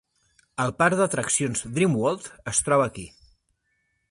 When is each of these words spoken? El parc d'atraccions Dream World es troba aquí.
El 0.63 0.71
parc 0.79 0.97
d'atraccions 1.01 1.63
Dream 1.77 2.01
World 2.01 2.33
es 2.55 2.63
troba 2.71 2.89
aquí. 2.93 3.05